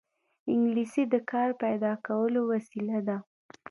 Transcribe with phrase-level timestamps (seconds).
[0.51, 3.17] انګلیسي د کار پیدا کولو وسیله ده